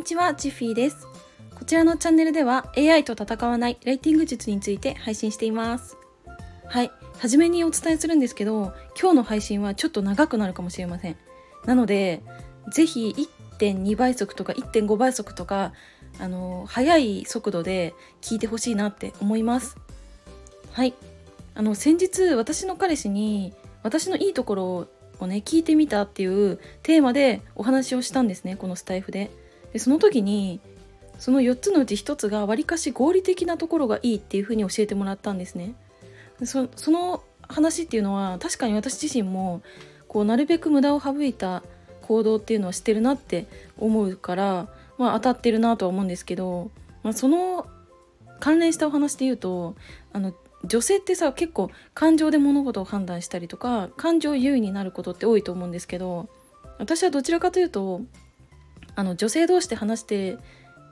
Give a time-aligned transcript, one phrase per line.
[0.00, 1.06] にちは、ジッフィーです。
[1.54, 5.98] こちらのチャンネルでは AI と戦わないライティング術について配信しています。
[6.64, 11.16] はい、初めにお伝えするんですけど、今日の配信はちょっと長くなるかもしれません。
[11.66, 12.22] なので、
[12.72, 13.14] ぜひ
[13.58, 15.74] 1.2倍速とか1.5倍速とか、
[16.18, 19.76] あの速い速度で聞いてほしいなって思います。
[20.72, 20.94] はい、
[21.54, 29.30] あの先日私の彼氏に私のいいところをね聞いてみたっていうテーマでお話をしたんですねこのスタイフで。
[29.72, 30.60] でその時に
[31.18, 35.74] その4つのうち1つがわりかし合理的なところがいいっていうふうに教えてもらったんですね。
[36.42, 39.60] その話っていうのは確かに私自身も
[40.08, 41.62] こうなるべく無駄を省いた
[42.02, 43.46] 行動っていうのはしてるなって
[43.76, 46.70] 思うからまあ当たってるなとは思うんですけど、
[47.02, 47.66] まあ、その
[48.38, 49.76] 関連したお話で言うと
[50.12, 50.34] あの
[50.64, 56.28] 女性ってさ結構感情で物事を判断したりとか感情優位になることって多いと思うんですけど
[56.78, 58.02] 私はどちらかというと
[58.94, 60.38] あの女性同士で話して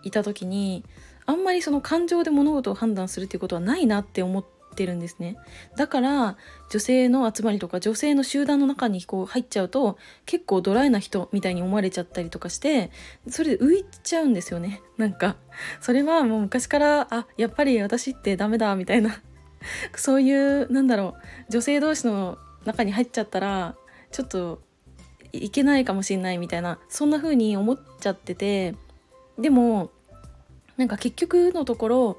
[0.03, 0.85] いた時に
[1.27, 5.37] あんまりその感情で物事を判断するっていうことはないなって思ってるんですね。
[5.77, 6.37] だから
[6.71, 12.91] 女性の集まりとか女性の集団の中にこう入っちゃうと結構ドライな人みたいに思われちゃったりとかして
[13.29, 14.81] それで浮いちゃうんですよね。
[14.97, 15.37] なんか
[15.81, 19.21] それはもう昔からあやっぱり私ってダメだみたいな。
[19.97, 21.17] そういうなんだろ
[21.49, 23.75] う女性同士の中に入っちゃったら
[24.13, 24.63] ちょっと
[25.33, 28.75] いけないかもしれないみたいなそんな風に思っちゃってて
[29.39, 29.91] でも
[30.77, 32.19] なんか結局のところ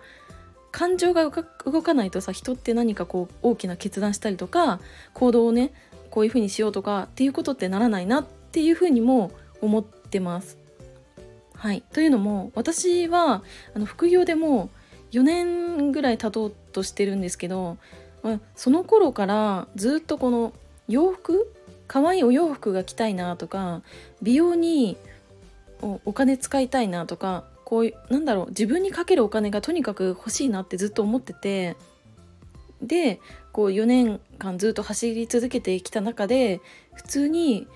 [0.72, 1.30] 感情が
[1.66, 4.80] 動かないとさ人って何かこう大きな決断したりとか
[5.14, 5.74] 行動をね
[6.12, 10.58] こういう風にしようとかっていうことってならないなっていう風にも思ってます。
[11.54, 14.70] はい、というのも私はあの副業でも
[15.12, 17.78] 4年ぐらい経とうとしてるんですけど、
[18.24, 20.54] まあ、その頃からずっとこの
[20.88, 21.54] 洋服
[21.90, 23.82] 可愛いお洋服が着たいなとか
[24.22, 24.96] 美容に
[25.82, 31.76] お金使いたいなとかこういうなんだろう自分にかけるお金がとにかく欲しいなってずっと思ってて
[32.82, 33.20] で
[33.52, 36.62] こう4年間ずっと走り続けてきた中で
[36.94, 37.68] 普通に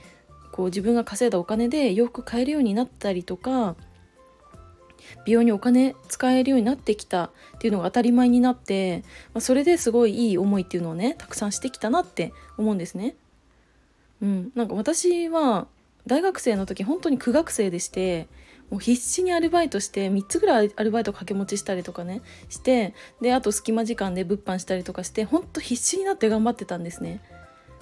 [0.51, 3.75] こう自分が稼いだお金で洋服買えるようになったりとか
[5.25, 9.03] 美容にお金使えるようになってきたっていうのが当たり前になって、
[9.33, 13.15] まあ、それですごいいい思いっていうのをねたくさんしてきたなって思うんですね。
[14.23, 15.67] うん、なんか私は
[16.07, 18.27] 大学生の時本当に苦学生でして
[18.71, 27.21] もう必死にアルバイトして3つぐらいアルバイト掛け持ちしたりとかねしてであと隙間時間で物販したりとかして本当必死になって頑張ってたんですね。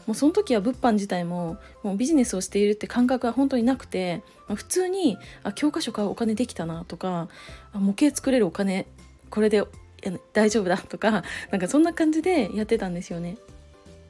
[0.08, 7.30] もうその時は物販自体ももうビジネスをしているって感覚は本当になくて、ま、普通にあ教科書買うお金できたなとか
[7.72, 8.88] あ模型作れるお金
[9.30, 9.64] これで
[10.34, 13.38] 大丈夫だとかなんかそんな感じでやってたんですよね。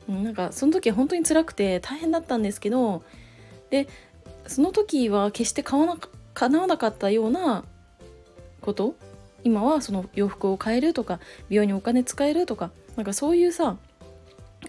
[0.07, 3.03] なんかその時は本当に辛くて大変だったんですけど
[3.69, 3.87] で
[4.47, 5.97] その時は決して買わな
[6.33, 7.63] 叶わなかったような
[8.61, 8.95] こと
[9.43, 11.19] 今はその洋服を買えるとか
[11.49, 13.77] 美容にお金使えるとかなんかそういうさ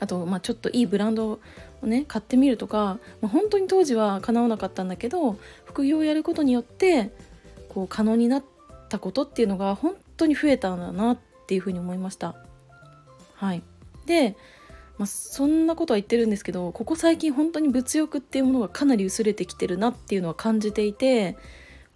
[0.00, 1.40] あと、まあ、ちょっといいブランド
[1.82, 7.10] をね買ってみるとか、まあ、本当に当時は叶わなかったんだけど副業をやることによって
[7.68, 8.44] こう可能になっ
[8.88, 12.34] たことっていうのが本当に増えたんだなっていうふうに思いました。
[13.34, 13.62] はい、
[14.06, 14.36] で、
[14.98, 21.36] まあ、そんなことは言ってるんですけどここ最近本当に物欲っていうものがかなり薄れてきてるなっていうのは感じていて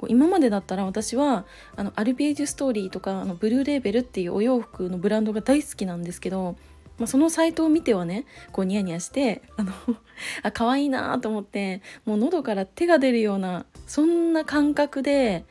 [0.08, 1.46] 今までだったら私は
[1.76, 6.56] あのアルビエージュストーリーとかあのブルーレーベルっていうお洋服のブランドが大好きなんですけど
[6.98, 9.72] まあ、そのサイトを見てはねこうニヤニヤしてあの
[10.42, 15.44] あ可愛いなと思ってもう喉から手が出るようなそんな感覚で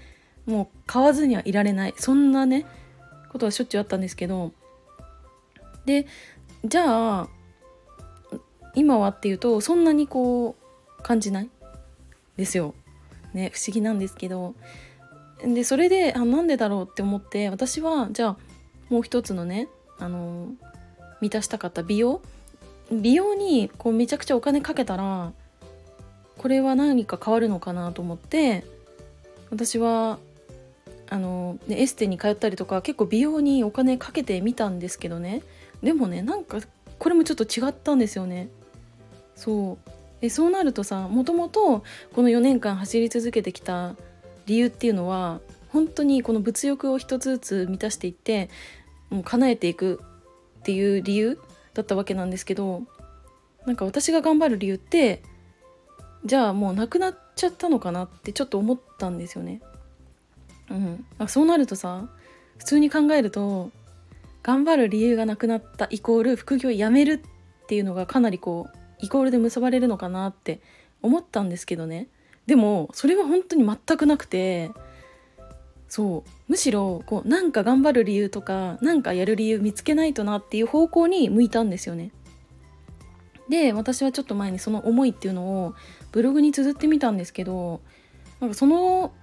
[0.46, 1.94] もう買わずにはいられない。
[1.98, 2.66] そんなね
[3.30, 4.52] ことはしょっちゅうあったんですけど。
[5.86, 6.08] で
[6.64, 7.30] じゃあ
[8.76, 10.56] 今はっていうとそんなにこ
[11.00, 11.50] う感じない
[12.38, 12.74] ですよ。
[13.34, 14.56] ね不思議なんですけど
[15.44, 18.38] でそれであなんでだろうって思って私はじゃあ
[18.90, 19.68] もう一つのね
[20.00, 20.50] あの
[21.22, 22.22] 満たしたかった美容
[22.92, 25.34] 美容にこうめちゃくちゃお金かけたら
[26.38, 28.66] これは何か変わるのかなと思って
[29.50, 30.20] 私は
[31.10, 35.42] あの、ね、エステに通ったりとか結構美容にお金かけてみたんですけどね
[35.84, 36.60] でもねなんか
[37.00, 38.48] これもちょっと違ったんですよね。
[39.36, 39.92] そう
[40.22, 41.84] えそうなるとさもともと
[42.14, 43.96] この4年間走り続けてきた
[44.46, 45.40] 理由っていうのは
[45.70, 48.50] 本当にこの物欲を一つずつ満たしていって
[49.10, 50.02] もう叶えていく
[50.60, 51.40] っていう理由
[51.74, 52.84] だったわけなんですけど
[53.66, 55.22] なんか私が頑張る理由って
[56.24, 59.62] じゃあもうなくなっちゃったのかなってちょっと思ったんですよね。
[60.72, 62.10] うん、あそうなるとさ
[62.58, 63.70] 普通に考えると
[64.42, 70.60] 頑張る理由がなくなったイコール副業やめるっていうのがかなりこうイコールで結ばれるのかなって
[71.02, 72.08] 思ったんですけどね
[72.48, 74.72] でもそれは本当に全くなくて
[75.88, 82.12] そうむしろこうなんか頑張る理由とかなんかやる理由見つけないとなっていう方向に向いたんですよね。
[83.50, 85.76] で私はちょっと前にその思いっていうのを
[86.12, 87.82] ブログに綴ってみたんですけど
[88.40, 89.14] なんかその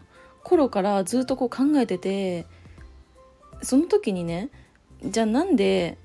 [0.44, 2.46] 頃からずっとこう考えてて
[3.62, 4.50] その時にね
[5.04, 5.98] じゃあなんで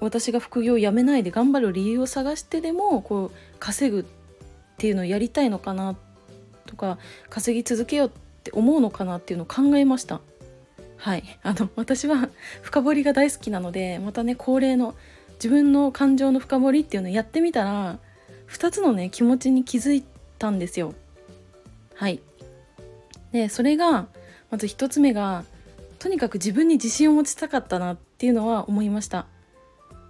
[0.00, 4.04] 私が副業をやめないで頑張る理由を探してでもこう稼ぐっ
[4.78, 5.96] ていうのをやりたいのかな
[6.66, 6.98] とか
[7.28, 8.10] 稼ぎ続けようっ
[8.42, 10.20] て思うのかなっていうのを考えました。
[10.96, 11.24] はい。
[11.42, 12.30] あの私は
[12.62, 14.94] 深掘りが大好きなのでまたね恒例の
[15.34, 17.98] 自分の感情の深掘りっていうのをやってみたら
[18.48, 20.04] 2つのね気持ちに気づい
[20.38, 20.94] たんですよ。
[21.94, 22.20] はい。
[23.32, 24.08] でそれが
[24.50, 25.44] まず1つ目が
[25.98, 29.26] とにかく自分に自信を持ちたかったなっていうのは思いました。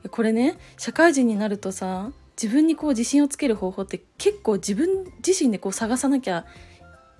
[0.08, 2.10] これね社会人になるとさ
[2.40, 6.46] 自分にこう自信をつける方法って結構自分自身でこう探さなきゃ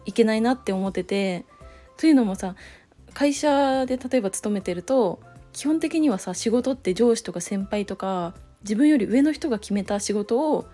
[0.06, 1.44] いけないなって思ってて
[1.98, 2.54] というのもさ
[3.12, 5.20] 会社で例えば勤めてると
[5.52, 10.66] 基本的にはさ仕事って上司とか先輩とか自分より上の人が決めた仕事を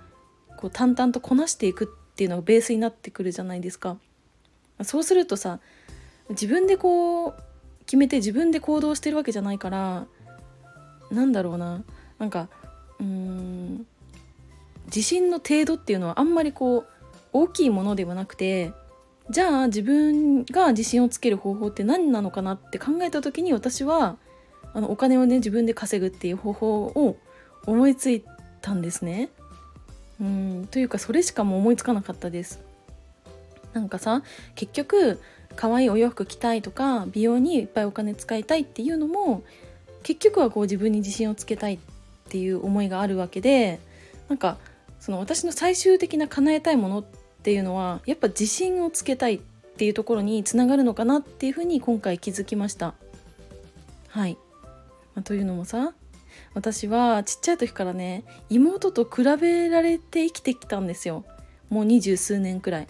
[0.56, 3.96] こう淡々とこなしていくっていうのがベースになってくるじゃないですか。
[4.82, 5.60] そうするとさ
[6.30, 7.34] 自分でこう
[7.86, 10.06] 決めて自分で行動してるわけじゃないから
[11.10, 11.82] なんだろうな
[12.18, 12.48] なんか
[13.00, 13.86] うん
[14.86, 16.86] 自信の程度っていうのはあんまりこう
[17.32, 18.72] 大きいものではなくて
[19.30, 24.16] じゃあ自分が自信をつける方法って何なのかなって考えた時に私は
[24.72, 27.16] あのお金をね自分で稼ぐっていう方法を
[27.66, 28.24] 思いつい
[28.60, 29.30] たんですね。
[30.20, 32.60] うんというかそれしかも思いつかなかったです。
[33.72, 34.22] なんかさ
[34.54, 35.20] 結局
[35.56, 39.42] 可愛いお洋服着たいとか美容にいっぱいお金使いたいっていうのも
[40.02, 41.78] 結局はこう自分に自信をつけたいっ
[42.26, 43.78] っていう思いがあるわけで
[44.28, 44.58] なんか
[44.98, 47.04] その私の最終的な叶えたいものっ
[47.42, 49.38] ていうのはやっぱ自信をつけたいっ
[49.76, 52.94] ていうところにつながるのかなっていうふうに今回気づきました。
[54.08, 54.38] はい、
[55.14, 55.92] まあ、というのもさ
[56.54, 61.24] 私はちっちゃい時からね妹と比べられて生きてきたんですよ
[61.68, 62.88] もう二十数年くらい。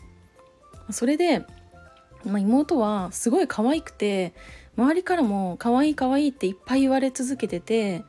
[0.90, 1.40] それで、
[2.24, 4.32] まあ、妹はすごい可愛くて
[4.76, 8.04] 周りからも可愛い可愛いっていっぱい言われ続けてて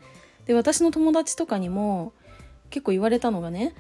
[0.48, 2.14] で私の友達とかにも
[2.70, 3.76] 結構言われたのがね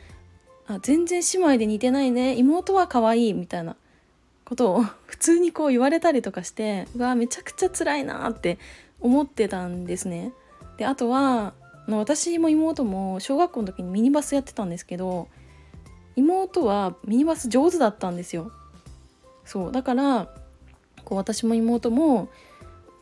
[0.67, 3.75] あ全然姉妹で似てないね妹は可愛いみたいな
[4.45, 8.59] ことを 普通にこう言われたりとかしてうわめちゃくちゃ辛いなって
[8.99, 10.33] 思ってたんですね。
[10.77, 11.53] であとは
[11.87, 15.29] 私も妹も小学校の時にミニバスやってたんですけど
[16.17, 18.51] 妹はミニバス上手だったんですよ。
[19.45, 20.27] そうだから
[21.05, 22.27] こう私も妹も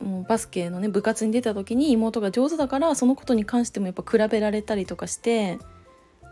[0.00, 5.58] もうバスケのね部活に出た時に妹が上手だからそのことに関してもやっぱ比べられたりとかして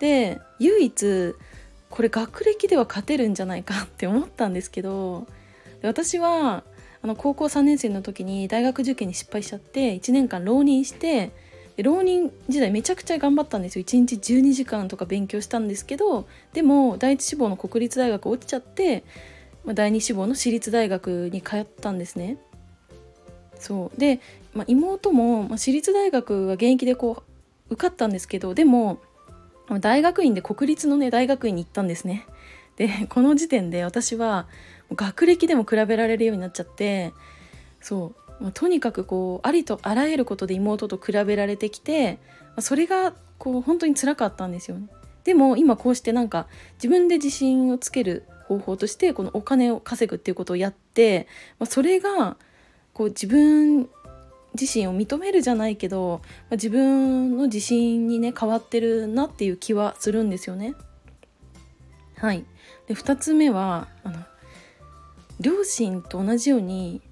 [0.01, 1.35] で唯一
[1.91, 5.27] これ学歴では勝てるんじゃないかって思ったんですけど
[5.83, 6.65] 私は
[7.03, 11.33] あの高校3年生の時に大学受験に失敗しちゃって1年間浪人して
[11.77, 19.05] 浪人時代めちゃくちゃ頑張ったんですよ1日12時間とか勉強したんですけどでも第一志望の国立大学落ちちゃって、
[19.73, 22.37] 第二志望の私立大学に通ったんですね。
[23.59, 24.21] そうで、
[24.53, 27.23] まあ、妹も、まあ、私立大学は現役でこ
[27.71, 29.01] う受かったんですけどでも
[29.81, 32.27] 大学院で国立のね大学院に行ったんですね。
[32.77, 34.47] で この時点で私は
[34.95, 37.13] 学歴でも比べられるようになっちゃって
[37.81, 42.19] そう、まあ、とにかくこうありとあらゆることで妹と比べられてきて、
[42.49, 44.89] まあ、それがこう本当につらかったんですよね。
[45.25, 51.27] でも今こうしてなんか自分で自信をつける方法としてこのお金を稼ぐっていうことをやって、
[51.59, 52.37] まあ、それが
[52.95, 53.89] こう自分
[54.59, 60.75] 自身を認めるじゃないけど、まあ、自分の自信にね変わってるなっていう気はするんですよね。
[62.17, 62.45] はい、
[62.87, 64.21] で2つ目はあの
[65.41, 67.03] 両親と同じように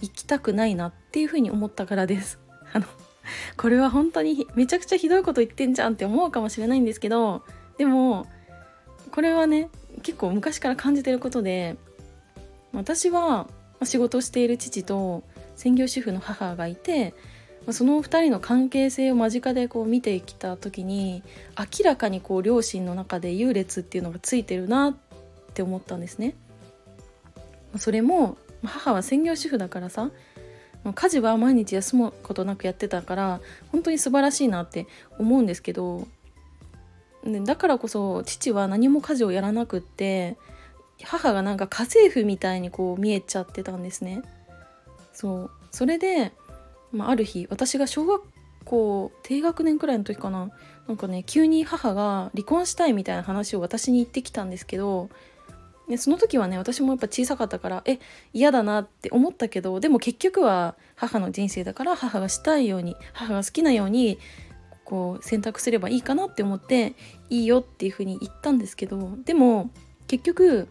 [0.00, 2.40] 生きたくないなっていうふうに思ったからです。
[2.74, 2.86] あの
[3.56, 7.44] これは本当にめちゃくちゃひどいこと言ってんじゃんって思うかもしれないんですけど
[7.76, 8.26] でも
[9.12, 9.68] これはね
[10.02, 11.76] 結構昔から感じてることで
[12.72, 13.46] 私は
[13.80, 15.22] まあ仕事をしている父と
[15.56, 17.14] 専業主婦の母がいて
[17.66, 21.22] まあその2人の関係性を間近でこう見てきた時に
[21.58, 24.96] 明らかにこう両親の中で優劣っていうのがついてるなっ
[25.54, 26.34] て思ったんですね。
[27.76, 30.10] それも母は専業主婦だからさ
[30.94, 33.40] 家事は毎日休むことなくやってたから
[33.72, 34.86] 本当に素晴らしいなって
[35.18, 36.06] 思うんですけど
[37.44, 40.36] だからこそ父は何も家事をやらなくって
[41.04, 44.22] 母がなんか家政婦みたいにこう見えちゃってたんですね。
[45.12, 46.32] そうそれで、
[46.92, 48.22] まあ、ある日私が小学
[48.64, 50.50] 校低学年くらいの時かな
[50.86, 55.10] なんかね急に母が離婚したいみたいな話を私に言ってきたんですけど
[55.88, 57.98] でその時はね私もやっぱ小さかったからえ
[58.32, 64.18] 嫌だなって思ったけどでも結局は母の人生だから母がしたいように母が好きなように
[64.84, 66.94] こう選択すればいいかなって思って
[67.30, 69.70] いいよっていうふうに言ったんですけどでも
[70.06, 70.68] 結局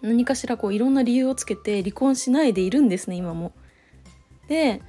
[0.00, 3.52] 何かしらこういろんな理由をつけて離婚しないでいるんですね今も。
[4.48, 4.80] で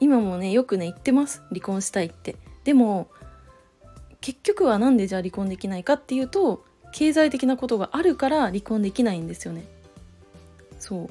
[0.00, 2.36] 今もねよくね言ってます離婚したいって。
[2.64, 3.08] でも
[4.20, 9.64] 結局は何でじゃあ離婚できないかっていうと経済的なことがあるから離婚できないんですよね
[10.78, 11.10] そう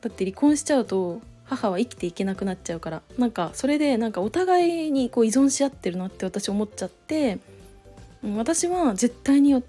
[0.00, 7.38] だって離婚しちゃうと母は生きていけなくなっちゃうからなんかそれでなんかお互いにこう依存し合ってるなって私思っちゃって
[8.36, 9.62] 私は絶対に、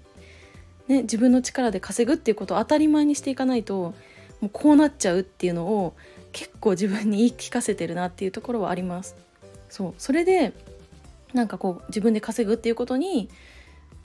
[0.88, 3.94] ね、自分の力で稼ぐっていうことを当たり前にしていかないと
[4.40, 5.94] もうこうなっちゃうっていうのを
[6.32, 9.16] 結構自分に言い聞かせてるなっていうところはあります。
[9.68, 9.94] そう。
[9.98, 10.52] それで
[11.32, 13.28] なんかこう自分で稼ぐっていうことに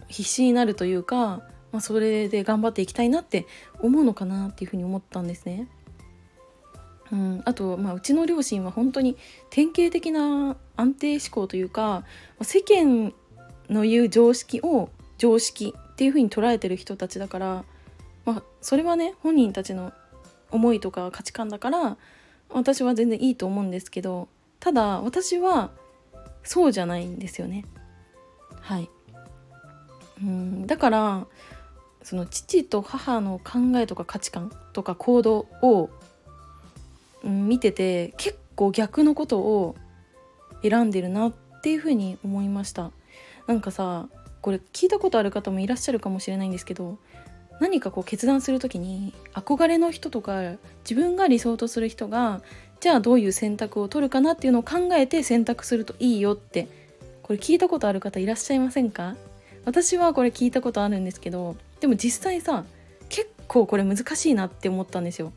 [0.07, 1.41] 必死になるというか、
[1.71, 3.45] まあ、それで頑張っていきたいなって
[3.79, 5.67] 思うのかなっていうふうに思ったんですね。
[7.11, 9.17] うん、あと、まあ、うちの両親は本当に
[9.49, 12.03] 典型的な安定思考というか
[12.41, 13.13] 世間
[13.69, 17.63] の言う常識を常識っていうふうに捉えてる人たちだから、
[18.23, 19.93] まあ、それはね本人たちの
[20.51, 21.97] 思いとか価値観だから
[22.49, 24.27] 私は全然いいと思うんですけど
[24.59, 25.71] ただ私は
[26.43, 27.65] そうじゃないんですよね。
[28.61, 28.89] はい
[30.21, 31.25] うんだから
[32.03, 35.89] その父と母の考えとか価値観とか行動を、
[37.23, 39.75] うん、見てて結構逆のことを
[40.61, 42.91] 選んでるなっていうふうに思いました
[43.47, 44.07] なんかさ
[44.41, 46.97] これ聞いたことある方もいらっしゃるかもしれないんですけど
[47.59, 50.41] 何かこう決断する時に憧れの人とか
[50.87, 52.41] 自分が理想とする人が
[52.79, 56.67] じゃあどういう選択を取るかなっていうのを考えて選択するといいよって
[57.23, 59.15] これ聞いたことある方いらっしゃいませんか？
[59.65, 62.63] 私はこれ聞いたことあるんですけどでも実際さ
[63.09, 65.33] 結構これ難しいなって思ったんですよ。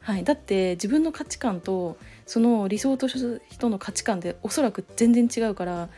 [0.00, 5.88] はい、だって自分の価値観とその理想とする人の価値観っておそらく全然違うから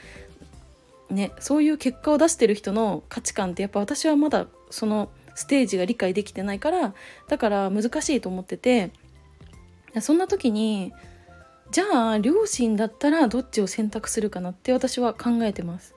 [1.11, 6.95] ねそういう結果を出してる人の価値観ってやっぱ私はまだそのステージが理解できてないから
[7.29, 8.93] だから難しいと思ってて
[10.01, 10.93] そんな時に
[11.71, 15.95] じゃあ両親だったらどっちを選択するかなって私は考えてます。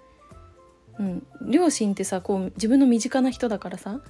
[0.99, 4.01] うん、両親ってさこう自分の身近な人だからさ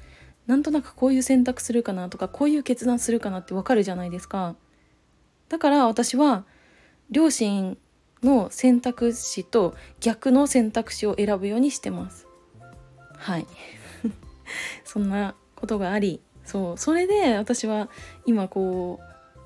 [0.45, 4.55] なんとなくこういう選択するかなとかこういう決断するかなってわかるじゃないですか
[5.49, 6.45] だから私は
[7.09, 7.77] 両親
[8.23, 12.27] の選択肢と逆の選択肢を選ぶようにしてます。
[13.17, 13.47] はい。
[14.85, 17.89] そんなことがありそうそれで私は
[18.25, 18.99] 今こ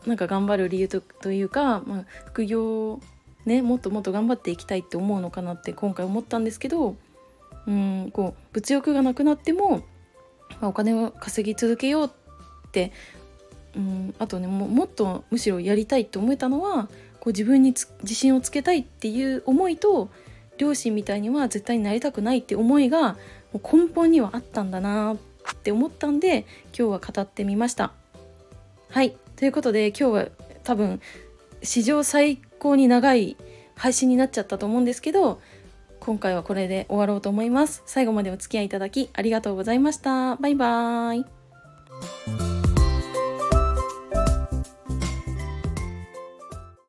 [0.06, 3.00] うなんか頑張る理由というか、まあ、副業
[3.46, 6.96] ねもっともっと頑張っていきたいって思うのかなって今回思ったんですけど
[7.68, 9.84] うんこう物欲がなくなっても、ま
[10.62, 12.10] あ、お金を稼ぎ続けようっ
[12.72, 12.92] て
[13.76, 16.88] うんあとねももっとむしろやりたいって思えたのは
[17.22, 20.10] こう自分に自信をつけたいっていう思いと
[20.58, 23.14] 両親みたいには絶対になりたくないって思いが
[23.54, 26.46] もう根本にはあったんだなって思ったんで
[26.78, 27.94] 今日は語ってみました。
[28.90, 30.28] はいということで今日は
[30.64, 31.00] 多分
[31.64, 33.38] 史上最高に長い
[33.76, 35.40] 配信になっちゃったと思うんですけど
[36.00, 37.84] 今回はこれで終わろうと思います。
[37.86, 40.36] 最後までお付き合いいただきありがとうございました。
[40.38, 41.20] バイバー
[42.58, 42.61] イ。